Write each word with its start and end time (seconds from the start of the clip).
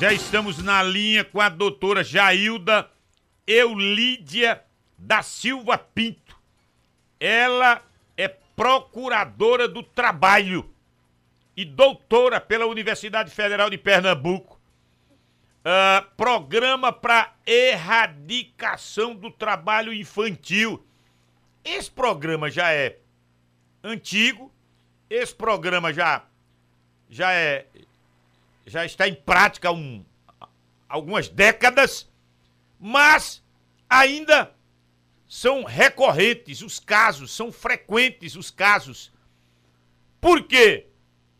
Já 0.00 0.12
estamos 0.12 0.58
na 0.58 0.82
linha 0.82 1.24
com 1.24 1.40
a 1.40 1.48
doutora 1.48 2.02
Jailda 2.02 2.90
Eulídia 3.46 4.60
da 4.98 5.22
Silva 5.22 5.78
Pinto. 5.78 6.36
Ela 7.20 7.80
é 8.16 8.26
procuradora 8.26 9.68
do 9.68 9.84
trabalho 9.84 10.68
e 11.56 11.64
doutora 11.64 12.40
pela 12.40 12.66
Universidade 12.66 13.30
Federal 13.30 13.70
de 13.70 13.78
Pernambuco. 13.78 14.60
Uh, 15.60 16.04
programa 16.16 16.92
para 16.92 17.32
erradicação 17.46 19.14
do 19.14 19.30
trabalho 19.30 19.92
infantil. 19.92 20.84
Esse 21.64 21.90
programa 21.90 22.50
já 22.50 22.72
é 22.72 22.98
antigo, 23.82 24.52
esse 25.08 25.34
programa 25.34 25.92
já, 25.92 26.24
já 27.08 27.32
é 27.32 27.66
já 28.66 28.84
está 28.84 29.08
em 29.08 29.14
prática 29.14 29.68
há 29.68 29.72
um, 29.72 30.04
algumas 30.88 31.28
décadas, 31.28 32.10
mas 32.78 33.44
ainda 33.88 34.54
são 35.26 35.64
recorrentes 35.64 36.62
os 36.62 36.78
casos, 36.78 37.34
são 37.34 37.50
frequentes 37.50 38.36
os 38.36 38.50
casos. 38.50 39.12
Por 40.20 40.44
quê? 40.44 40.88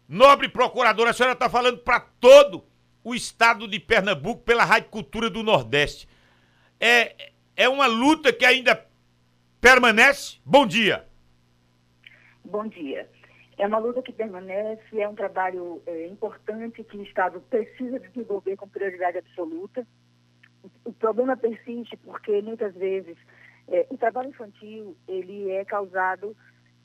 Nobre 0.08 0.48
procuradora, 0.48 1.10
a 1.10 1.12
senhora 1.12 1.32
está 1.32 1.48
falando 1.48 1.78
para 1.78 2.00
todo 2.00 2.64
o 3.02 3.14
estado 3.14 3.66
de 3.68 3.78
Pernambuco 3.78 4.42
pela 4.42 4.64
Rádio 4.64 4.90
Cultura 4.90 5.30
do 5.30 5.42
Nordeste. 5.42 6.08
É, 6.78 7.32
é 7.56 7.68
uma 7.68 7.86
luta 7.86 8.32
que 8.32 8.44
ainda 8.44 8.86
permanece? 9.60 10.38
Bom 10.44 10.66
dia. 10.66 11.06
Bom 12.44 12.66
dia. 12.66 13.08
É 13.56 13.66
uma 13.66 13.78
luta 13.78 14.02
que 14.02 14.12
permanece, 14.12 15.00
é 15.00 15.08
um 15.08 15.14
trabalho 15.14 15.82
é, 15.86 16.06
importante 16.06 16.82
que 16.82 16.96
o 16.96 17.02
Estado 17.02 17.40
precisa 17.42 18.00
desenvolver 18.00 18.56
com 18.56 18.68
prioridade 18.68 19.18
absoluta. 19.18 19.86
O 20.84 20.92
problema 20.92 21.36
persiste 21.36 21.96
porque 21.98 22.42
muitas 22.42 22.74
vezes 22.74 23.16
é, 23.68 23.86
o 23.90 23.96
trabalho 23.96 24.30
infantil 24.30 24.96
ele 25.06 25.50
é 25.50 25.64
causado 25.64 26.36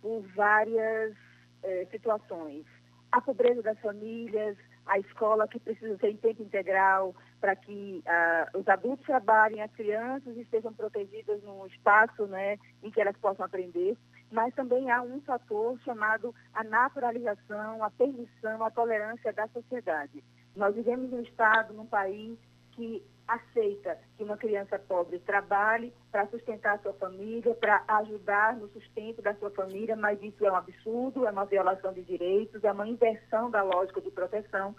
por 0.02 0.22
várias 0.36 1.16
é, 1.64 1.88
situações. 1.92 2.66
A 3.12 3.20
pobreza 3.20 3.64
das 3.64 3.80
famílias, 3.80 4.56
a 4.86 5.00
escola 5.00 5.48
que 5.48 5.60
precisa 5.60 5.98
ser 5.98 6.10
em 6.10 6.18
tempo 6.18 6.44
integral 6.44 7.16
para 7.40 7.56
que 7.56 8.02
ah, 8.06 8.50
os 8.56 8.68
adultos 8.68 9.06
trabalhem, 9.06 9.62
as 9.62 9.72
crianças 9.72 10.36
estejam 10.36 10.74
protegidas 10.74 11.42
num 11.44 11.66
espaço 11.68 12.26
né, 12.26 12.58
em 12.84 12.90
que 12.92 13.00
elas 13.00 13.16
possam 13.18 13.46
aprender 13.46 13.96
mas 14.32 14.54
também 14.54 14.92
há 14.92 15.02
um 15.02 15.20
fator 15.22 15.80
chamado 15.82 16.34
a 16.54 16.64
naturalização, 16.64 17.84
a 17.84 17.90
permissão, 17.90 18.64
a 18.64 18.72
tolerância 18.72 19.34
da 19.34 19.48
sociedade. 19.48 20.24
Nós 20.56 20.76
vivemos 20.76 21.10
num 21.12 21.22
Estado, 21.22 21.74
num 21.74 21.86
país 21.86 22.38
que 22.72 23.04
aceita 23.28 23.98
que 24.18 24.24
uma 24.24 24.38
criança 24.38 24.80
pobre 24.80 25.20
trabalhe 25.20 25.94
para 26.12 26.28
sustentar 26.28 26.76
a 26.76 26.80
sua 26.80 26.94
família, 26.94 27.54
para 27.56 27.84
ajudar 27.88 28.56
no 28.56 28.68
sustento 28.70 29.22
da 29.22 29.36
sua 29.36 29.52
família, 29.52 29.96
mas 29.96 30.22
isso 30.22 30.46
é 30.46 30.52
um 30.52 30.56
absurdo, 30.56 31.28
é 31.28 31.32
uma 31.32 31.46
violação 31.46 31.94
de 31.94 32.02
direitos, 32.04 32.64
é 32.64 32.72
uma 32.72 32.88
inversão 32.88 33.52
da 33.52 33.62
lógica 33.62 34.02
de 34.02 34.10
proteção. 34.10 34.76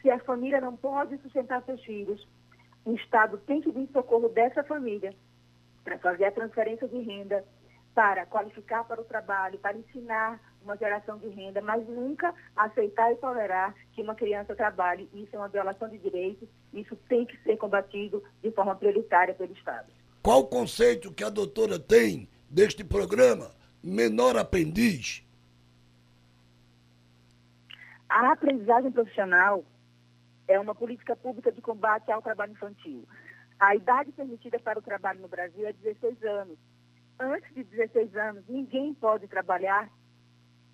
Se 0.00 0.10
a 0.10 0.18
família 0.20 0.60
não 0.60 0.76
pode 0.76 1.16
sustentar 1.18 1.62
seus 1.62 1.82
filhos, 1.84 2.26
o 2.84 2.94
Estado 2.94 3.38
tem 3.38 3.60
que 3.60 3.70
vir 3.70 3.82
em 3.82 3.92
socorro 3.92 4.28
dessa 4.28 4.64
família 4.64 5.14
para 5.84 5.98
fazer 5.98 6.24
a 6.24 6.32
transferência 6.32 6.88
de 6.88 6.98
renda, 7.00 7.44
para 7.94 8.24
qualificar 8.26 8.84
para 8.84 9.00
o 9.00 9.04
trabalho, 9.04 9.58
para 9.58 9.76
ensinar 9.76 10.40
uma 10.62 10.76
geração 10.76 11.18
de 11.18 11.28
renda, 11.28 11.60
mas 11.60 11.86
nunca 11.88 12.34
aceitar 12.56 13.12
e 13.12 13.16
tolerar 13.16 13.74
que 13.92 14.02
uma 14.02 14.14
criança 14.14 14.54
trabalhe. 14.54 15.08
Isso 15.12 15.34
é 15.34 15.38
uma 15.38 15.48
violação 15.48 15.88
de 15.88 15.98
direitos, 15.98 16.48
isso 16.72 16.96
tem 17.08 17.26
que 17.26 17.36
ser 17.42 17.56
combatido 17.56 18.22
de 18.42 18.50
forma 18.52 18.74
prioritária 18.74 19.34
pelo 19.34 19.52
Estado. 19.52 19.92
Qual 20.22 20.40
o 20.40 20.46
conceito 20.46 21.12
que 21.12 21.24
a 21.24 21.30
doutora 21.30 21.78
tem 21.78 22.28
deste 22.48 22.84
programa 22.84 23.50
Menor 23.82 24.36
Aprendiz? 24.36 25.26
A 28.08 28.32
aprendizagem 28.32 28.92
profissional 28.92 29.64
é 30.46 30.58
uma 30.60 30.74
política 30.74 31.16
pública 31.16 31.50
de 31.50 31.60
combate 31.60 32.10
ao 32.10 32.22
trabalho 32.22 32.52
infantil. 32.52 33.04
A 33.58 33.74
idade 33.74 34.12
permitida 34.12 34.58
para 34.58 34.78
o 34.78 34.82
trabalho 34.82 35.20
no 35.20 35.28
Brasil 35.28 35.66
é 35.66 35.72
16 35.72 36.22
anos 36.24 36.58
antes 37.22 37.54
de 37.54 37.62
16 37.64 38.16
anos, 38.16 38.44
ninguém 38.48 38.92
pode 38.94 39.28
trabalhar 39.28 39.88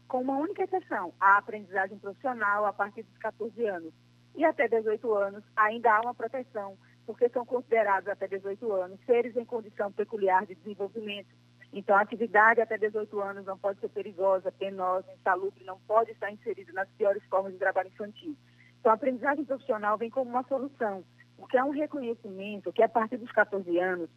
com 0.09 0.22
uma 0.22 0.38
única 0.38 0.64
exceção, 0.64 1.12
a 1.20 1.36
aprendizagem 1.36 1.98
profissional 1.98 2.64
a 2.64 2.72
partir 2.72 3.03
dos 3.03 3.19
14 3.19 3.66
anos. 3.66 3.92
E 4.34 4.44
até 4.44 4.66
18 4.66 5.14
anos 5.14 5.44
ainda 5.54 5.92
há 5.92 6.00
uma 6.00 6.14
proteção, 6.14 6.78
porque 7.04 7.28
são 7.28 7.44
considerados 7.44 8.08
até 8.08 8.26
18 8.26 8.72
anos 8.72 8.98
seres 9.04 9.37
em 9.37 9.44
condição 9.44 9.92
peculiar 9.92 10.47
de 10.47 10.54
desenvolvimento. 10.54 11.28
Então, 11.72 11.94
a 11.97 12.00
atividade 12.00 12.60
até 12.62 12.78
18 12.78 13.20
anos 13.20 13.44
não 13.44 13.58
pode 13.58 13.78
ser 13.81 13.91
perigosa, 13.91 14.50
penosa, 14.53 15.06
insalubre, 15.12 15.64
não 15.64 15.78
pode 15.81 16.12
estar 16.12 16.31
inserida 16.31 16.72
nas 16.72 16.88
piores 16.91 17.22
formas 17.25 17.53
de 17.53 17.58
trabalho 17.58 17.88
infantil. 17.88 18.34
Então, 18.81 18.91
a 18.91 18.94
aprendizagem 18.94 19.44
profissional 19.44 19.98
vem 19.98 20.08
como 20.08 20.31
uma 20.31 20.44
solução, 20.44 21.04
porque 21.37 21.58
é 21.58 21.64
um 21.64 21.70
reconhecimento 21.70 22.72
que, 22.72 22.82
a 22.82 22.88
partir 22.88 23.19
dos 23.19 23.31
14 23.32 23.78
anos, 23.78 24.08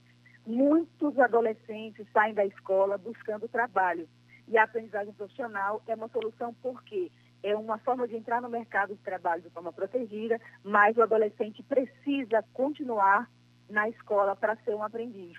muitos 0.45 1.17
adolescentes 1.19 2.05
saem 2.11 2.33
da 2.33 2.45
escola 2.45 2.97
buscando 2.97 3.47
trabalho. 3.47 4.07
E 4.47 4.57
a 4.57 4.63
aprendizagem 4.63 5.13
profissional 5.13 5.81
é 5.87 5.95
uma 5.95 6.09
solução 6.09 6.53
porque 6.61 7.11
é 7.43 7.55
uma 7.55 7.77
forma 7.79 8.07
de 8.07 8.15
entrar 8.15 8.41
no 8.41 8.49
mercado 8.49 8.95
de 8.95 9.01
trabalho 9.01 9.41
de 9.41 9.49
forma 9.49 9.73
protegida, 9.73 10.39
mas 10.63 10.95
o 10.97 11.01
adolescente 11.01 11.63
precisa 11.63 12.43
continuar 12.53 13.29
na 13.69 13.89
escola 13.89 14.35
para 14.35 14.55
ser 14.57 14.75
um 14.75 14.83
aprendiz. 14.83 15.37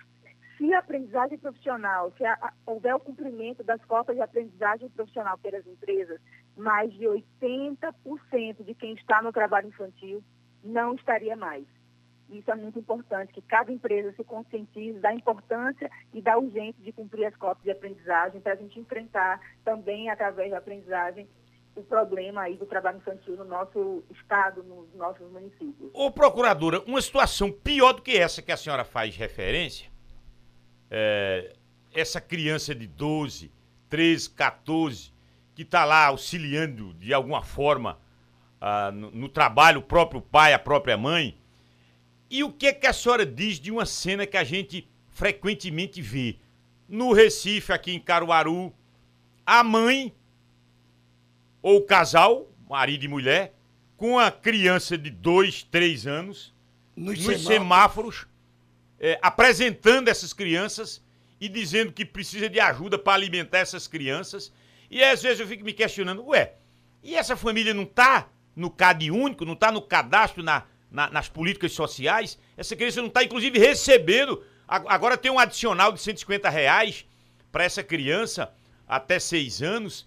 Se 0.56 0.72
a 0.72 0.78
aprendizagem 0.78 1.38
profissional, 1.38 2.12
se 2.16 2.24
a, 2.24 2.52
houver 2.66 2.94
o 2.94 3.00
cumprimento 3.00 3.62
das 3.62 3.84
cotas 3.84 4.16
de 4.16 4.22
aprendizagem 4.22 4.88
profissional 4.90 5.38
pelas 5.38 5.66
empresas, 5.66 6.20
mais 6.56 6.92
de 6.92 7.04
80% 7.04 8.64
de 8.64 8.74
quem 8.74 8.94
está 8.94 9.22
no 9.22 9.32
trabalho 9.32 9.68
infantil 9.68 10.22
não 10.62 10.94
estaria 10.94 11.36
mais. 11.36 11.66
Isso 12.32 12.50
é 12.50 12.54
muito 12.54 12.78
importante, 12.78 13.32
que 13.32 13.42
cada 13.42 13.70
empresa 13.70 14.12
se 14.12 14.24
conscientize 14.24 14.98
da 14.98 15.12
importância 15.12 15.90
e 16.12 16.22
da 16.22 16.38
urgência 16.38 16.82
de 16.82 16.92
cumprir 16.92 17.26
as 17.26 17.36
cotas 17.36 17.62
de 17.62 17.70
aprendizagem 17.70 18.40
para 18.40 18.54
a 18.54 18.56
gente 18.56 18.78
enfrentar 18.80 19.40
também, 19.64 20.08
através 20.08 20.50
da 20.50 20.58
aprendizagem, 20.58 21.28
o 21.74 21.82
problema 21.82 22.42
aí 22.42 22.56
do 22.56 22.66
trabalho 22.66 22.98
infantil 22.98 23.36
no 23.36 23.44
nosso 23.44 24.02
estado, 24.10 24.62
nos 24.62 24.92
nossos 24.94 25.30
municípios. 25.30 25.90
Ô, 25.94 26.10
procuradora, 26.10 26.82
uma 26.82 27.00
situação 27.00 27.50
pior 27.50 27.94
do 27.94 28.02
que 28.02 28.16
essa 28.16 28.42
que 28.42 28.52
a 28.52 28.56
senhora 28.56 28.84
faz 28.84 29.16
referência, 29.16 29.90
é, 30.90 31.54
essa 31.94 32.20
criança 32.20 32.74
de 32.74 32.86
12, 32.86 33.50
13, 33.88 34.30
14, 34.30 35.12
que 35.54 35.62
está 35.62 35.84
lá 35.84 36.06
auxiliando 36.06 36.94
de 36.94 37.12
alguma 37.12 37.42
forma 37.42 37.98
ah, 38.60 38.90
no, 38.90 39.10
no 39.10 39.28
trabalho 39.28 39.80
o 39.80 39.82
próprio 39.82 40.20
pai, 40.20 40.52
a 40.52 40.58
própria 40.58 40.96
mãe, 40.96 41.38
e 42.32 42.42
o 42.42 42.50
que, 42.50 42.68
é 42.68 42.72
que 42.72 42.86
a 42.86 42.94
senhora 42.94 43.26
diz 43.26 43.60
de 43.60 43.70
uma 43.70 43.84
cena 43.84 44.26
que 44.26 44.38
a 44.38 44.42
gente 44.42 44.88
frequentemente 45.10 46.00
vê? 46.00 46.36
No 46.88 47.12
Recife, 47.12 47.74
aqui 47.74 47.92
em 47.92 48.00
Caruaru, 48.00 48.72
a 49.44 49.62
mãe 49.62 50.14
ou 51.60 51.76
o 51.76 51.82
casal, 51.82 52.50
marido 52.70 53.04
e 53.04 53.08
mulher, 53.08 53.54
com 53.98 54.18
a 54.18 54.30
criança 54.30 54.96
de 54.96 55.10
dois, 55.10 55.62
três 55.62 56.06
anos, 56.06 56.54
nos, 56.96 57.18
nos 57.18 57.44
semáforos, 57.44 58.20
semáforos 58.20 58.26
é, 58.98 59.18
apresentando 59.20 60.08
essas 60.08 60.32
crianças 60.32 61.04
e 61.38 61.50
dizendo 61.50 61.92
que 61.92 62.02
precisa 62.02 62.48
de 62.48 62.58
ajuda 62.58 62.98
para 62.98 63.12
alimentar 63.12 63.58
essas 63.58 63.86
crianças. 63.86 64.50
E 64.90 65.04
às 65.04 65.22
vezes 65.22 65.38
eu 65.38 65.46
fico 65.46 65.66
me 65.66 65.74
questionando, 65.74 66.24
ué, 66.28 66.54
e 67.02 67.14
essa 67.14 67.36
família 67.36 67.74
não 67.74 67.82
está 67.82 68.30
no 68.56 68.70
CAD 68.70 69.10
único, 69.10 69.44
não 69.44 69.52
está 69.52 69.70
no 69.70 69.82
cadastro, 69.82 70.42
na, 70.42 70.64
na, 70.92 71.10
nas 71.10 71.28
políticas 71.28 71.72
sociais, 71.72 72.38
essa 72.56 72.76
criança 72.76 73.00
não 73.00 73.08
está, 73.08 73.24
inclusive, 73.24 73.58
recebendo. 73.58 74.44
Agora 74.68 75.16
tem 75.16 75.30
um 75.30 75.38
adicional 75.38 75.90
de 75.92 76.00
150 76.00 76.48
reais 76.50 77.06
para 77.50 77.64
essa 77.64 77.82
criança 77.82 78.52
até 78.86 79.18
seis 79.18 79.62
anos. 79.62 80.06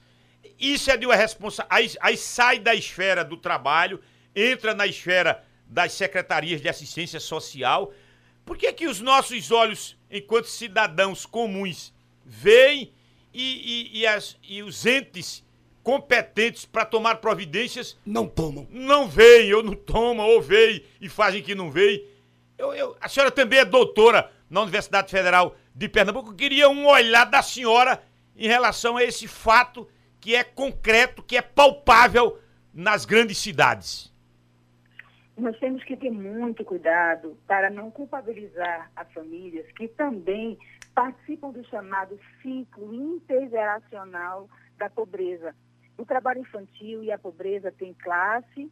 Isso 0.59 0.89
é 0.92 0.95
de 0.95 1.06
uma 1.06 1.15
responsabilidade. 1.15 1.98
Aí, 2.00 2.12
aí 2.12 2.18
sai 2.18 2.59
da 2.59 2.74
esfera 2.74 3.25
do 3.25 3.36
trabalho, 3.36 4.00
entra 4.36 4.74
na 4.74 4.86
esfera 4.86 5.44
das 5.68 5.92
secretarias 5.94 6.62
de 6.62 6.69
assistência 6.69 7.19
social. 7.19 7.92
Por 8.45 8.56
que, 8.56 8.71
que 8.71 8.88
os 8.88 9.01
nossos 9.01 9.51
olhos, 9.51 9.98
enquanto 10.09 10.45
cidadãos 10.45 11.25
comuns, 11.25 11.92
veem 12.24 12.94
e, 13.33 13.89
e, 13.94 14.00
e, 14.00 14.07
as, 14.07 14.38
e 14.44 14.62
os 14.62 14.86
entes 14.86 15.44
competentes 15.85 16.65
para 16.65 16.83
tomar 16.83 17.17
providências. 17.17 17.95
Não 18.03 18.27
tomam. 18.27 18.67
Não 18.71 19.07
veem, 19.07 19.53
ou 19.53 19.61
não 19.61 19.75
tomam, 19.75 20.25
ou 20.25 20.41
veem 20.41 20.83
e 20.99 21.07
fazem 21.07 21.43
que 21.43 21.53
não 21.53 21.69
veem. 21.69 22.03
Eu, 22.57 22.73
eu, 22.73 22.97
a 22.99 23.07
senhora 23.07 23.29
também 23.29 23.59
é 23.59 23.65
doutora 23.65 24.31
na 24.49 24.61
Universidade 24.61 25.11
Federal 25.11 25.55
de 25.75 25.87
Pernambuco. 25.87 26.31
Eu 26.31 26.35
queria 26.35 26.67
um 26.69 26.87
olhar 26.87 27.25
da 27.25 27.43
senhora 27.43 28.01
em 28.35 28.47
relação 28.47 28.97
a 28.97 29.03
esse 29.03 29.27
fato 29.27 29.87
que 30.19 30.35
é 30.35 30.43
concreto, 30.43 31.21
que 31.21 31.37
é 31.37 31.41
palpável 31.41 32.39
nas 32.73 33.05
grandes 33.05 33.37
cidades. 33.37 34.11
nós 35.37 35.57
temos 35.59 35.83
que 35.83 35.95
ter 35.95 36.09
muito 36.09 36.65
cuidado 36.65 37.37
para 37.45 37.69
não 37.69 37.91
culpabilizar 37.91 38.89
as 38.95 39.11
famílias 39.13 39.71
que 39.73 39.87
também 39.89 40.57
participam 40.95 41.51
do 41.51 41.63
chamado 41.65 42.17
ciclo 42.41 42.91
intergeracional 42.91 44.49
da 44.77 44.89
pobreza. 44.89 45.53
O 45.97 46.06
trabalho 46.06 46.42
infantil 46.42 47.03
e 47.03 47.12
a 47.12 47.18
pobreza 47.18 47.71
têm 47.71 47.94
classe, 47.94 48.71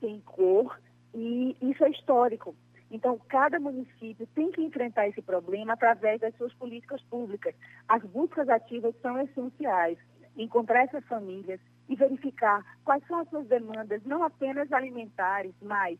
tem 0.00 0.20
cor 0.20 0.78
e 1.14 1.56
isso 1.60 1.84
é 1.84 1.90
histórico. 1.90 2.54
Então, 2.90 3.18
cada 3.28 3.60
município 3.60 4.26
tem 4.34 4.50
que 4.50 4.62
enfrentar 4.62 5.08
esse 5.08 5.20
problema 5.20 5.74
através 5.74 6.20
das 6.20 6.34
suas 6.36 6.52
políticas 6.54 7.02
públicas. 7.02 7.54
As 7.86 8.02
buscas 8.02 8.48
ativas 8.48 8.94
são 9.02 9.20
essenciais. 9.20 9.98
Encontrar 10.36 10.84
essas 10.84 11.04
famílias 11.04 11.60
e 11.88 11.96
verificar 11.96 12.64
quais 12.84 13.04
são 13.06 13.18
as 13.18 13.28
suas 13.28 13.46
demandas, 13.46 14.02
não 14.04 14.22
apenas 14.22 14.72
alimentares, 14.72 15.54
mas 15.60 15.98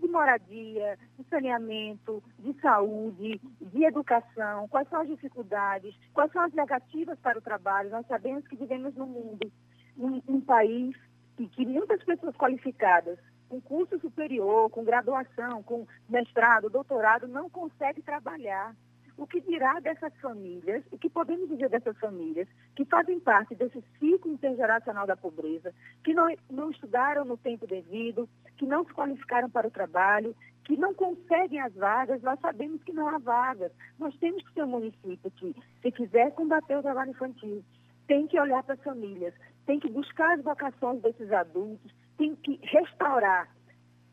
de 0.00 0.08
moradia, 0.08 0.98
de 1.18 1.24
saneamento, 1.28 2.22
de 2.38 2.52
saúde, 2.60 3.40
de 3.60 3.84
educação, 3.84 4.68
quais 4.68 4.88
são 4.88 5.00
as 5.00 5.08
dificuldades, 5.08 5.94
quais 6.12 6.30
são 6.32 6.42
as 6.42 6.52
negativas 6.52 7.18
para 7.18 7.38
o 7.38 7.42
trabalho. 7.42 7.90
Nós 7.90 8.06
sabemos 8.06 8.46
que 8.46 8.56
vivemos 8.56 8.94
num 8.94 9.06
mundo, 9.06 9.50
num, 9.98 10.22
num 10.26 10.40
país 10.40 10.96
e 11.38 11.46
que 11.48 11.66
muitas 11.66 12.02
pessoas 12.04 12.34
qualificadas 12.36 13.18
com 13.48 13.60
curso 13.60 13.98
superior, 13.98 14.70
com 14.70 14.84
graduação, 14.84 15.62
com 15.62 15.86
mestrado, 16.08 16.70
doutorado, 16.70 17.26
não 17.26 17.48
consegue 17.48 18.02
trabalhar. 18.02 18.74
O 19.16 19.26
que 19.26 19.40
dirá 19.40 19.80
dessas 19.80 20.14
famílias, 20.20 20.84
o 20.92 20.98
que 20.98 21.10
podemos 21.10 21.48
dizer 21.48 21.68
dessas 21.68 21.98
famílias 21.98 22.46
que 22.76 22.84
fazem 22.84 23.18
parte 23.18 23.54
desse 23.56 23.82
ciclo 23.98 24.32
intergeracional 24.32 25.08
da 25.08 25.16
pobreza, 25.16 25.74
que 26.04 26.14
não, 26.14 26.28
não 26.48 26.70
estudaram 26.70 27.24
no 27.24 27.36
tempo 27.36 27.66
devido, 27.66 28.28
que 28.56 28.64
não 28.64 28.84
se 28.84 28.92
qualificaram 28.92 29.50
para 29.50 29.66
o 29.66 29.72
trabalho, 29.72 30.36
que 30.64 30.76
não 30.76 30.94
conseguem 30.94 31.58
as 31.60 31.74
vagas, 31.74 32.22
nós 32.22 32.38
sabemos 32.38 32.80
que 32.84 32.92
não 32.92 33.08
há 33.08 33.18
vagas. 33.18 33.72
Nós 33.98 34.14
temos 34.18 34.46
que 34.46 34.54
ser 34.54 34.62
um 34.62 34.68
município 34.68 35.30
que, 35.32 35.56
se 35.82 35.90
quiser 35.90 36.32
combater 36.34 36.76
o 36.76 36.82
trabalho 36.82 37.10
infantil, 37.10 37.64
tem 38.08 38.26
que 38.26 38.40
olhar 38.40 38.62
para 38.64 38.74
as 38.74 38.82
famílias, 38.82 39.34
tem 39.66 39.78
que 39.78 39.88
buscar 39.88 40.32
as 40.32 40.42
vocações 40.42 41.00
desses 41.02 41.30
adultos, 41.30 41.94
tem 42.16 42.34
que 42.34 42.58
restaurar. 42.62 43.48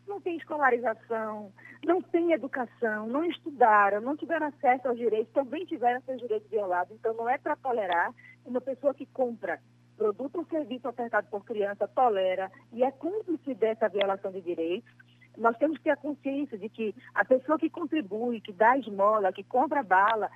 Não 0.05 0.21
tem 0.21 0.37
escolarização, 0.37 1.51
não 1.83 1.99
tem 1.99 2.33
educação, 2.33 3.07
não 3.07 3.25
estudaram, 3.25 4.01
não 4.01 4.15
tiveram 4.15 4.47
acesso 4.47 4.87
aos 4.87 4.97
direitos, 4.97 5.33
também 5.33 5.65
tiveram 5.65 5.99
seus 6.01 6.21
direitos 6.21 6.47
violados. 6.51 6.93
Então, 6.93 7.15
não 7.15 7.27
é 7.27 7.39
para 7.39 7.55
tolerar 7.55 8.13
uma 8.45 8.61
pessoa 8.61 8.93
que 8.93 9.07
compra 9.07 9.59
produto 9.97 10.39
ou 10.39 10.45
serviço 10.45 10.87
ofertado 10.87 11.27
por 11.31 11.43
criança, 11.45 11.87
tolera 11.87 12.51
e 12.73 12.83
é 12.83 12.91
cúmplice 12.91 13.55
dessa 13.55 13.87
violação 13.87 14.31
de 14.31 14.41
direitos. 14.41 14.91
Nós 15.37 15.57
temos 15.57 15.77
que 15.77 15.85
ter 15.85 15.91
a 15.91 15.97
consciência 15.97 16.57
de 16.57 16.69
que 16.69 16.93
a 17.13 17.25
pessoa 17.25 17.57
que 17.57 17.69
contribui, 17.69 18.41
que 18.41 18.53
dá 18.53 18.77
esmola, 18.77 19.33
que 19.33 19.43
compra 19.43 19.81
bala, 19.81 20.29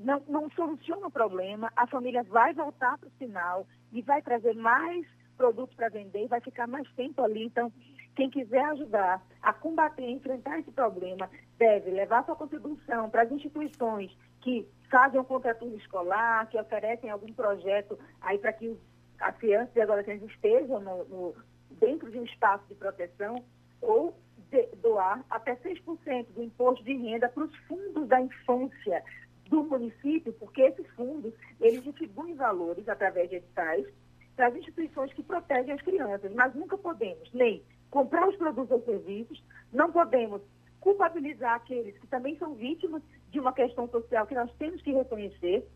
não, 0.00 0.22
não 0.28 0.50
soluciona 0.50 1.06
o 1.06 1.10
problema, 1.10 1.72
a 1.76 1.86
família 1.86 2.22
vai 2.22 2.52
voltar 2.54 2.98
para 2.98 3.08
o 3.08 3.12
sinal 3.18 3.66
e 3.92 4.02
vai 4.02 4.22
trazer 4.22 4.54
mais 4.54 5.06
produtos 5.36 5.74
para 5.76 5.88
vender 5.88 6.24
e 6.24 6.28
vai 6.28 6.40
ficar 6.40 6.66
mais 6.66 6.90
tempo 6.92 7.22
ali. 7.22 7.44
Então, 7.44 7.72
quem 8.14 8.30
quiser 8.30 8.64
ajudar 8.70 9.22
a 9.42 9.52
combater, 9.52 10.04
a 10.04 10.10
enfrentar 10.10 10.58
esse 10.58 10.72
problema, 10.72 11.28
deve 11.58 11.90
levar 11.90 12.24
sua 12.24 12.34
contribuição 12.34 13.10
para 13.10 13.22
as 13.22 13.30
instituições 13.30 14.10
que 14.40 14.66
fazem 14.90 15.20
um 15.20 15.24
contraturno 15.24 15.76
escolar, 15.76 16.48
que 16.48 16.58
oferecem 16.58 17.10
algum 17.10 17.32
projeto 17.32 17.98
aí 18.20 18.38
para 18.38 18.52
que 18.52 18.76
as 19.20 19.36
crianças 19.36 19.74
e 19.74 19.80
adolescentes 19.80 20.28
estejam 20.30 20.80
no, 20.80 21.04
no, 21.04 21.34
dentro 21.72 22.10
de 22.10 22.18
um 22.18 22.24
espaço 22.24 22.64
de 22.68 22.74
proteção, 22.74 23.44
ou 23.80 24.16
de, 24.50 24.66
doar 24.76 25.24
até 25.28 25.56
6% 25.56 26.26
do 26.32 26.42
imposto 26.42 26.84
de 26.84 26.94
renda 26.94 27.28
para 27.28 27.44
os 27.44 27.56
fundos 27.66 28.08
da 28.08 28.20
infância 28.20 29.02
do 29.48 29.64
município, 29.64 30.32
porque 30.34 30.62
esses 30.62 30.86
fundos, 30.90 31.32
eles 31.60 31.82
distribuem 31.82 32.34
valores 32.34 32.88
através 32.88 33.28
de 33.30 33.36
editais 33.36 33.86
para 34.34 34.48
as 34.48 34.56
instituições 34.56 35.12
que 35.12 35.22
protegem 35.22 35.72
as 35.72 35.82
crianças, 35.82 36.32
mas 36.34 36.54
nunca 36.54 36.76
podemos 36.76 37.32
nem 37.32 37.62
comprar 37.90 38.28
os 38.28 38.36
produtos 38.36 38.70
ou 38.70 38.84
serviços, 38.84 39.42
não 39.72 39.90
podemos 39.90 40.42
culpabilizar 40.80 41.54
aqueles 41.54 41.96
que 41.98 42.06
também 42.06 42.36
são 42.36 42.54
vítimas 42.54 43.02
de 43.30 43.40
uma 43.40 43.52
questão 43.52 43.88
social 43.88 44.26
que 44.26 44.34
nós 44.34 44.52
temos 44.58 44.82
que 44.82 44.92
reconhecer 44.92 45.66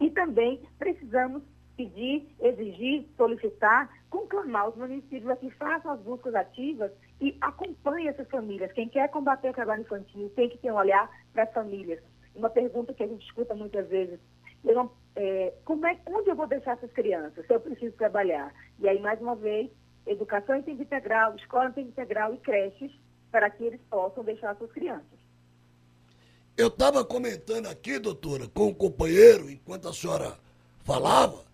e 0.00 0.10
também 0.10 0.60
precisamos 0.78 1.42
pedir, 1.76 2.28
exigir, 2.40 3.06
solicitar, 3.16 3.88
conclamar 4.10 4.68
os 4.68 4.76
municípios 4.76 5.30
a 5.30 5.36
que 5.36 5.48
façam 5.50 5.92
as 5.92 6.00
buscas 6.00 6.34
ativas 6.34 6.90
e 7.20 7.36
acompanhem 7.40 8.08
essas 8.08 8.28
famílias. 8.28 8.72
Quem 8.72 8.88
quer 8.88 9.08
combater 9.10 9.50
o 9.50 9.54
trabalho 9.54 9.82
infantil 9.82 10.28
tem 10.34 10.48
que 10.48 10.58
ter 10.58 10.72
um 10.72 10.76
olhar 10.76 11.08
para 11.32 11.44
as 11.44 11.52
famílias. 11.52 12.02
Uma 12.38 12.48
pergunta 12.48 12.94
que 12.94 13.02
a 13.02 13.06
gente 13.06 13.26
escuta 13.26 13.52
muitas 13.52 13.88
vezes, 13.88 14.20
eu 14.64 14.72
não, 14.72 14.90
é, 15.16 15.52
como 15.64 15.84
é, 15.84 15.98
onde 16.06 16.30
eu 16.30 16.36
vou 16.36 16.46
deixar 16.46 16.72
essas 16.72 16.92
crianças 16.92 17.44
se 17.44 17.52
eu 17.52 17.60
preciso 17.60 17.96
trabalhar? 17.96 18.54
E 18.78 18.88
aí, 18.88 19.00
mais 19.00 19.20
uma 19.20 19.34
vez, 19.34 19.68
educação 20.06 20.54
em 20.54 20.62
tempo 20.62 20.82
integral, 20.82 21.34
escola 21.34 21.70
em 21.70 21.72
tempo 21.72 21.88
integral 21.88 22.32
e 22.32 22.38
creches 22.38 22.92
para 23.32 23.50
que 23.50 23.64
eles 23.64 23.80
possam 23.90 24.22
deixar 24.22 24.56
suas 24.56 24.70
crianças. 24.70 25.18
Eu 26.56 26.68
estava 26.68 27.04
comentando 27.04 27.66
aqui, 27.66 27.98
doutora, 27.98 28.46
com 28.48 28.66
o 28.66 28.68
um 28.68 28.74
companheiro, 28.74 29.50
enquanto 29.50 29.88
a 29.88 29.92
senhora 29.92 30.38
falava, 30.84 31.44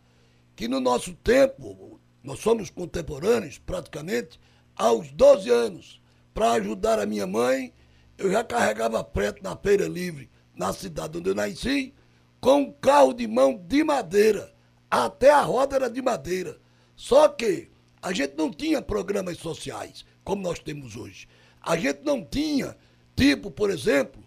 que 0.55 0.69
no 0.69 0.81
nosso 0.81 1.15
tempo, 1.15 1.99
nós 2.23 2.41
somos 2.41 2.69
contemporâneos 2.69 3.59
praticamente, 3.59 4.39
aos 4.77 5.11
12 5.11 5.49
anos, 5.51 6.03
para 6.35 6.53
ajudar 6.53 6.99
a 6.99 7.07
minha 7.07 7.27
mãe, 7.27 7.73
eu 8.19 8.31
já 8.31 8.45
carregava 8.45 9.03
preto 9.03 9.43
na 9.43 9.57
feira 9.57 9.87
livre, 9.87 10.31
na 10.55 10.73
cidade 10.73 11.19
onde 11.19 11.31
eu 11.31 11.35
nasci, 11.35 11.95
com 12.41 12.61
um 12.61 12.73
carro 12.73 13.13
de 13.13 13.27
mão 13.27 13.57
de 13.57 13.83
madeira. 13.83 14.53
Até 14.91 15.31
a 15.31 15.41
roda 15.43 15.77
era 15.77 15.91
de 15.91 16.01
madeira. 16.01 16.59
Só 16.95 17.29
que 17.29 17.71
a 18.01 18.13
gente 18.13 18.35
não 18.37 18.51
tinha 18.51 18.81
programas 18.83 19.39
sociais 19.39 20.05
como 20.23 20.43
nós 20.43 20.59
temos 20.59 20.97
hoje. 20.97 21.29
A 21.61 21.77
gente 21.77 22.01
não 22.05 22.25
tinha, 22.25 22.77
tipo, 23.17 23.51
por 23.51 23.71
exemplo, 23.71 24.23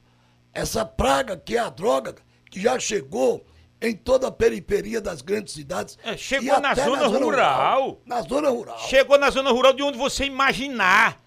essa 0.54 0.84
praga 0.84 1.38
que 1.38 1.56
é 1.56 1.60
a 1.60 1.70
droga, 1.70 2.16
que 2.50 2.60
já 2.60 2.80
chegou 2.80 3.46
em 3.82 3.96
toda 3.96 4.28
a 4.28 4.32
periferia 4.32 5.00
das 5.00 5.22
grandes 5.22 5.54
cidades. 5.54 5.98
É, 6.04 6.18
chegou 6.18 6.60
na 6.60 6.74
zona, 6.74 6.98
na 6.98 7.08
zona 7.08 7.26
rural. 7.26 7.82
rural. 7.82 8.02
Na 8.06 8.22
zona 8.22 8.50
rural. 8.50 8.80
Chegou 8.80 9.18
na 9.18 9.30
zona 9.30 9.52
rural 9.52 9.74
de 9.74 9.84
onde 9.84 9.98
você 9.98 10.26
imaginar. 10.26 11.22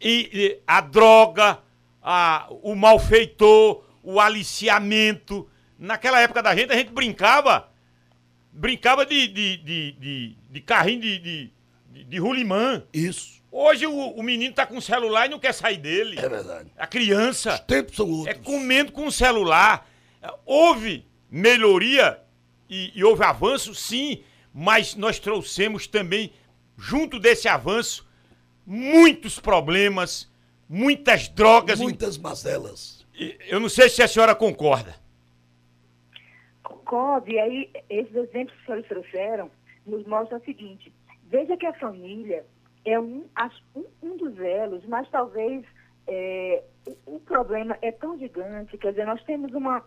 E, 0.00 0.30
e 0.32 0.62
a 0.66 0.80
droga, 0.80 1.58
a, 2.02 2.48
o 2.62 2.74
malfeitor, 2.74 3.84
o 4.02 4.20
aliciamento, 4.20 5.48
naquela 5.78 6.20
época 6.20 6.42
da 6.42 6.54
gente, 6.54 6.72
a 6.72 6.76
gente 6.76 6.92
brincava. 6.92 7.68
Brincava 8.52 9.06
de, 9.06 9.28
de, 9.28 9.56
de, 9.58 9.92
de, 9.92 10.36
de 10.50 10.60
carrinho 10.60 11.00
de, 11.00 11.18
de, 11.18 11.52
de, 11.92 12.04
de 12.04 12.18
rulimã. 12.18 12.82
Isso. 12.92 13.40
Hoje 13.52 13.86
o, 13.86 13.92
o 13.92 14.22
menino 14.22 14.54
tá 14.54 14.66
com 14.66 14.76
o 14.76 14.82
celular 14.82 15.26
e 15.26 15.28
não 15.28 15.38
quer 15.38 15.52
sair 15.52 15.78
dele. 15.78 16.18
É 16.18 16.28
verdade. 16.28 16.70
A 16.76 16.86
criança. 16.86 17.54
Os 17.54 17.60
tempos 17.60 17.96
são 17.96 18.08
outros. 18.08 18.36
É 18.36 18.38
comendo 18.38 18.92
com 18.92 19.06
o 19.06 19.12
celular. 19.12 19.88
Houve 20.44 21.04
melhoria 21.30 22.20
e, 22.68 22.92
e 22.94 23.04
houve 23.04 23.24
avanço, 23.24 23.74
sim, 23.74 24.22
mas 24.52 24.94
nós 24.94 25.18
trouxemos 25.18 25.86
também, 25.86 26.32
junto 26.76 27.18
desse 27.18 27.48
avanço, 27.48 28.06
muitos 28.66 29.38
problemas, 29.40 30.28
muitas 30.68 31.28
drogas. 31.28 31.78
Muitas 31.80 32.16
mazelas. 32.16 32.99
Eu 33.48 33.60
não 33.60 33.68
sei 33.68 33.88
se 33.88 34.02
a 34.02 34.08
senhora 34.08 34.34
concorda. 34.34 34.94
COB, 36.90 37.38
aí 37.38 37.70
esses 37.88 38.14
exemplos 38.16 38.58
que 38.58 38.66
vocês 38.66 38.86
trouxeram 38.88 39.48
nos 39.86 40.04
mostram 40.06 40.38
o 40.38 40.44
seguinte, 40.44 40.92
veja 41.24 41.56
que 41.56 41.64
a 41.64 41.72
família 41.74 42.44
é 42.84 42.98
um, 42.98 43.24
um, 44.02 44.16
dos 44.16 44.38
elos, 44.40 44.84
mas 44.86 45.08
talvez 45.08 45.64
é, 46.08 46.64
o, 47.06 47.16
o, 47.16 47.20
problema 47.20 47.78
é 47.80 47.92
tão 47.92 48.18
gigante, 48.18 48.76
quer 48.76 48.90
dizer, 48.90 49.06
nós 49.06 49.22
temos 49.22 49.52
uma, 49.54 49.84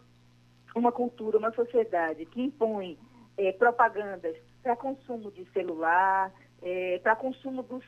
uma 0.73 0.93
cultura, 0.93 1.37
uma 1.37 1.51
sociedade 1.51 2.25
que 2.25 2.41
impõe 2.41 2.97
é, 3.37 3.51
propagandas 3.51 4.37
para 4.61 4.77
consumo 4.77 5.29
de 5.29 5.43
celular, 5.51 6.31
é, 6.61 6.99
para 6.99 7.17
consumo 7.17 7.63
dos... 7.63 7.83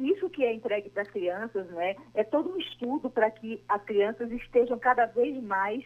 Isso 0.00 0.30
que 0.30 0.44
é 0.44 0.52
entregue 0.52 0.90
para 0.90 1.02
as 1.02 1.10
crianças, 1.10 1.70
não 1.70 1.80
é? 1.80 1.94
É 2.14 2.24
todo 2.24 2.50
um 2.50 2.58
estudo 2.58 3.10
para 3.10 3.30
que 3.30 3.62
as 3.68 3.82
crianças 3.84 4.30
estejam 4.32 4.78
cada 4.78 5.06
vez 5.06 5.40
mais 5.42 5.84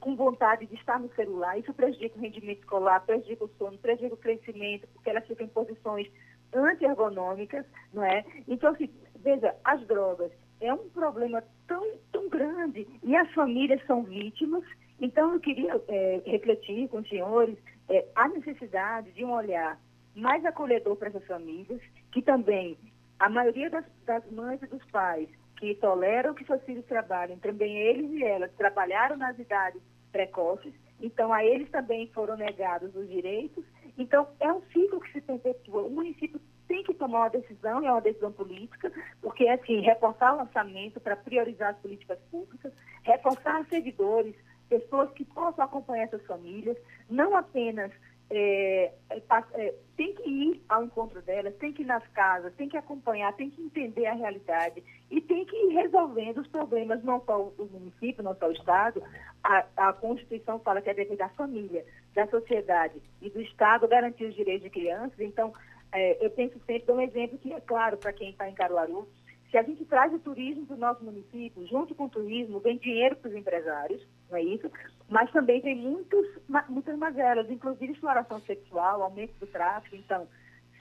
com 0.00 0.16
vontade 0.16 0.66
de 0.66 0.74
estar 0.74 0.98
no 0.98 1.12
celular, 1.14 1.58
isso 1.58 1.72
prejudica 1.72 2.18
o 2.18 2.20
rendimento 2.20 2.58
escolar, 2.58 3.00
prejudica 3.04 3.44
o 3.44 3.50
sono, 3.58 3.78
prejudica 3.78 4.14
o 4.14 4.18
crescimento, 4.18 4.88
porque 4.92 5.10
elas 5.10 5.26
ficam 5.26 5.46
em 5.46 5.50
posições 5.50 6.10
anti-ergonômicas, 6.52 7.64
não 7.92 8.02
é? 8.02 8.24
Então, 8.46 8.72
assim, 8.72 8.90
veja, 9.16 9.54
as 9.64 9.86
drogas 9.86 10.32
é 10.60 10.72
um 10.72 10.88
problema 10.88 11.42
tão, 11.66 11.86
tão 12.10 12.28
grande 12.28 12.88
e 13.02 13.14
as 13.14 13.30
famílias 13.32 13.84
são 13.86 14.02
vítimas. 14.02 14.64
Então, 15.00 15.34
eu 15.34 15.40
queria 15.40 15.80
é, 15.88 16.22
refletir 16.26 16.88
com 16.88 16.98
os 16.98 17.08
senhores 17.08 17.56
é, 17.88 18.04
a 18.14 18.28
necessidade 18.28 19.12
de 19.12 19.24
um 19.24 19.32
olhar 19.32 19.78
mais 20.14 20.44
acolhedor 20.44 20.96
para 20.96 21.08
essas 21.08 21.24
famílias, 21.26 21.80
que 22.10 22.20
também 22.20 22.76
A 23.18 23.28
maioria 23.28 23.68
das, 23.70 23.84
das 24.04 24.30
mães 24.30 24.62
e 24.62 24.66
dos 24.66 24.84
pais 24.86 25.28
que 25.56 25.74
toleram 25.76 26.34
que 26.34 26.44
seus 26.44 26.62
filhos 26.62 26.84
trabalhem, 26.86 27.38
também 27.38 27.76
eles 27.76 28.10
e 28.12 28.22
elas 28.22 28.52
trabalharam 28.56 29.16
nas 29.16 29.36
idades 29.38 29.82
precoces, 30.12 30.72
então 31.00 31.32
a 31.32 31.44
eles 31.44 31.68
também 31.70 32.06
foram 32.08 32.36
negados 32.36 32.94
os 32.94 33.08
direitos. 33.08 33.64
Então 33.96 34.28
é 34.38 34.52
um 34.52 34.62
ciclo 34.72 35.00
que 35.00 35.12
se 35.12 35.20
perpetua. 35.20 35.82
O 35.82 35.90
município 35.90 36.40
tem 36.68 36.84
que 36.84 36.94
tomar 36.94 37.20
uma 37.20 37.30
decisão, 37.30 37.84
é 37.84 37.90
uma 37.90 38.00
decisão 38.00 38.30
política, 38.30 38.92
porque 39.20 39.44
é 39.44 39.54
assim, 39.54 39.80
reforçar 39.80 40.36
o 40.36 40.40
orçamento 40.40 41.00
para 41.00 41.16
priorizar 41.16 41.70
as 41.70 41.78
políticas 41.78 42.18
públicas, 42.30 42.72
reforçar 43.02 43.64
servidores, 43.68 44.36
pessoas 44.68 45.10
que 45.12 45.24
possam 45.24 45.64
acompanhar 45.64 46.04
essas 46.04 46.24
famílias, 46.26 46.76
não 47.10 47.36
apenas 47.36 47.90
é, 48.30 48.92
é, 49.10 49.22
é, 49.54 49.74
tem 49.96 50.14
que 50.14 50.28
ir 50.28 50.62
ao 50.68 50.84
encontro 50.84 51.22
delas, 51.22 51.54
tem 51.56 51.72
que 51.72 51.82
ir 51.82 51.86
nas 51.86 52.06
casas, 52.08 52.52
tem 52.54 52.68
que 52.68 52.76
acompanhar, 52.76 53.32
tem 53.34 53.48
que 53.48 53.62
entender 53.62 54.06
a 54.06 54.14
realidade 54.14 54.82
e 55.10 55.20
tem 55.20 55.46
que 55.46 55.56
ir 55.56 55.74
resolvendo 55.74 56.38
os 56.38 56.46
problemas, 56.48 57.02
não 57.02 57.22
só 57.24 57.40
o 57.40 57.68
município, 57.72 58.22
não 58.22 58.34
só 58.36 58.48
o 58.48 58.52
Estado. 58.52 59.02
A, 59.42 59.64
a 59.76 59.92
Constituição 59.94 60.58
fala 60.60 60.82
que 60.82 60.90
é 60.90 60.94
dever 60.94 61.16
da 61.16 61.30
família, 61.30 61.84
da 62.14 62.26
sociedade 62.26 63.00
e 63.22 63.30
do 63.30 63.40
Estado 63.40 63.88
garantir 63.88 64.26
os 64.26 64.34
direitos 64.34 64.64
de 64.64 64.70
crianças. 64.70 65.18
Então, 65.18 65.52
é, 65.92 66.24
eu 66.24 66.30
penso 66.30 66.58
sempre, 66.66 66.86
dou 66.86 66.96
um 66.96 67.00
exemplo 67.00 67.38
que 67.38 67.52
é 67.52 67.60
claro 67.60 67.96
para 67.96 68.12
quem 68.12 68.30
está 68.30 68.48
em 68.48 68.54
Caruaru, 68.54 69.08
se 69.50 69.56
a 69.56 69.62
gente 69.62 69.84
traz 69.86 70.12
o 70.12 70.18
turismo 70.18 70.66
para 70.66 70.76
o 70.76 70.78
nosso 70.78 71.04
município, 71.04 71.66
junto 71.66 71.94
com 71.94 72.04
o 72.04 72.10
turismo, 72.10 72.60
vem 72.60 72.76
dinheiro 72.76 73.16
para 73.16 73.30
os 73.30 73.36
empresários, 73.36 74.06
não 74.30 74.36
é 74.36 74.42
isso? 74.42 74.70
Mas 75.08 75.30
também 75.30 75.60
tem 75.62 75.74
muitos, 75.74 76.26
muitas 76.68 76.96
mazelas, 76.98 77.50
inclusive 77.50 77.92
exploração 77.92 78.40
sexual, 78.42 79.02
aumento 79.02 79.32
do 79.40 79.46
tráfico. 79.46 79.96
Então, 79.96 80.28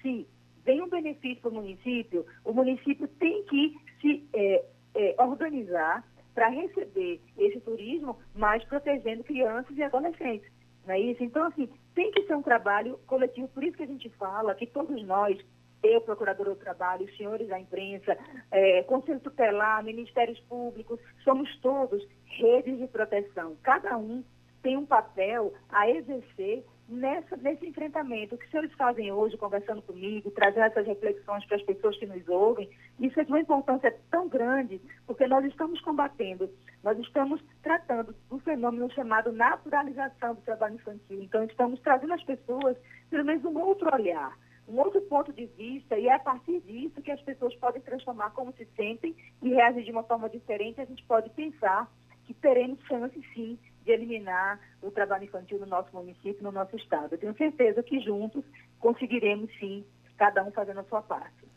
se 0.01 0.27
vem 0.65 0.81
um 0.81 0.89
benefício 0.89 1.41
para 1.41 1.51
o 1.51 1.55
município, 1.55 2.25
o 2.43 2.51
município 2.51 3.07
tem 3.07 3.43
que 3.45 3.73
se 4.01 4.27
é, 4.33 4.65
é, 4.95 5.15
organizar 5.23 6.03
para 6.33 6.49
receber 6.49 7.21
esse 7.37 7.59
turismo, 7.61 8.17
mas 8.35 8.63
protegendo 8.65 9.23
crianças 9.23 9.75
e 9.77 9.81
adolescentes. 9.81 10.51
Não 10.85 10.93
é 10.93 10.99
isso? 10.99 11.23
Então, 11.23 11.43
assim, 11.45 11.69
tem 11.95 12.11
que 12.11 12.23
ser 12.27 12.35
um 12.35 12.43
trabalho 12.43 12.99
coletivo. 13.07 13.47
Por 13.47 13.63
isso 13.63 13.75
que 13.75 13.83
a 13.83 13.87
gente 13.87 14.09
fala 14.11 14.53
que 14.55 14.67
todos 14.67 15.01
nós, 15.03 15.37
eu, 15.83 16.01
procuradora 16.01 16.51
do 16.51 16.55
trabalho, 16.55 17.05
os 17.05 17.17
senhores 17.17 17.47
da 17.47 17.59
imprensa, 17.59 18.17
é, 18.51 18.83
Conselho 18.83 19.19
Tutelar, 19.19 19.83
Ministérios 19.83 20.39
Públicos, 20.41 20.99
somos 21.23 21.53
todos 21.59 22.05
redes 22.25 22.77
de 22.77 22.87
proteção. 22.87 23.55
Cada 23.63 23.97
um 23.97 24.23
tem 24.61 24.75
um 24.75 24.85
papel 24.85 25.53
a 25.69 25.89
exercer 25.89 26.63
nessa, 26.87 27.35
nesse 27.37 27.65
enfrentamento. 27.65 28.35
O 28.35 28.37
que 28.37 28.45
os 28.45 28.51
senhores 28.51 28.73
fazem 28.73 29.11
hoje, 29.11 29.37
conversando 29.37 29.81
comigo, 29.81 30.31
trazendo 30.31 30.65
essas 30.65 30.85
reflexões 30.85 31.45
para 31.45 31.57
as 31.57 31.63
pessoas 31.63 31.97
que 31.97 32.05
nos 32.05 32.27
ouvem, 32.27 32.69
isso 32.99 33.19
é 33.19 33.23
de 33.23 33.31
uma 33.31 33.39
importância 33.39 33.95
tão 34.09 34.27
grande, 34.27 34.81
porque 35.05 35.27
nós 35.27 35.45
estamos 35.45 35.79
combatendo, 35.81 36.49
nós 36.83 36.97
estamos 36.99 37.41
tratando 37.61 38.15
do 38.29 38.39
fenômeno 38.39 38.91
chamado 38.91 39.31
naturalização 39.31 40.35
do 40.35 40.41
trabalho 40.41 40.75
infantil. 40.75 41.21
Então, 41.21 41.43
estamos 41.43 41.79
trazendo 41.81 42.13
às 42.13 42.23
pessoas, 42.23 42.77
pelo 43.09 43.25
menos, 43.25 43.43
um 43.45 43.57
outro 43.59 43.93
olhar 43.93 44.35
um 44.67 44.79
outro 44.79 45.01
ponto 45.01 45.31
de 45.31 45.45
vista 45.45 45.97
e 45.97 46.07
é 46.07 46.13
a 46.13 46.19
partir 46.19 46.59
disso 46.61 47.01
que 47.01 47.11
as 47.11 47.21
pessoas 47.21 47.55
podem 47.55 47.81
transformar 47.81 48.31
como 48.31 48.53
se 48.53 48.67
sentem 48.75 49.15
e 49.41 49.49
reagir 49.49 49.83
de 49.83 49.91
uma 49.91 50.03
forma 50.03 50.29
diferente. 50.29 50.81
A 50.81 50.85
gente 50.85 51.03
pode 51.05 51.29
pensar 51.29 51.89
que 52.25 52.33
teremos 52.33 52.79
chance, 52.85 53.19
sim, 53.33 53.57
de 53.85 53.91
eliminar 53.91 54.59
o 54.81 54.91
trabalho 54.91 55.23
infantil 55.23 55.59
no 55.59 55.65
nosso 55.65 55.89
município, 55.93 56.43
no 56.43 56.51
nosso 56.51 56.75
estado. 56.75 57.13
Eu 57.13 57.17
tenho 57.17 57.37
certeza 57.37 57.81
que 57.81 58.01
juntos 58.01 58.43
conseguiremos, 58.79 59.49
sim, 59.59 59.85
cada 60.17 60.43
um 60.43 60.51
fazendo 60.51 60.81
a 60.81 60.83
sua 60.83 61.01
parte. 61.01 61.47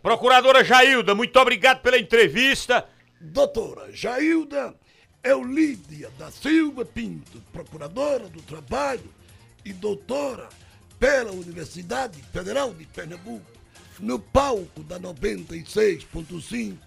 Procuradora 0.00 0.64
Jailda, 0.64 1.14
muito 1.14 1.38
obrigado 1.38 1.82
pela 1.82 1.98
entrevista. 1.98 2.88
Doutora 3.20 3.92
Jailda 3.92 4.74
Eulídia 5.22 6.10
da 6.18 6.30
Silva 6.30 6.84
Pinto, 6.84 7.40
procuradora 7.52 8.28
do 8.28 8.42
trabalho 8.42 9.10
e 9.64 9.72
doutora 9.72 10.48
pela 11.04 11.32
Universidade 11.32 12.18
Federal 12.32 12.72
de 12.72 12.86
Pernambuco, 12.86 13.44
no 14.00 14.18
palco 14.18 14.82
da 14.84 14.98
96.5 14.98 16.78